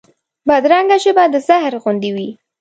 بدرنګه 0.47 0.97
ژبه 1.03 1.23
د 1.33 1.35
زهر 1.47 1.73
غوندې 1.83 2.09
وي 2.15 2.29